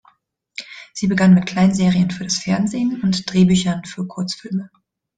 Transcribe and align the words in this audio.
Sie 0.93 1.05
begann 1.05 1.35
mit 1.35 1.45
Kleinserien 1.45 2.09
für 2.09 2.23
das 2.23 2.39
Fernsehen 2.39 3.03
und 3.03 3.31
Drehbüchern 3.31 3.85
für 3.85 4.07
Kurzfilme. 4.07 4.71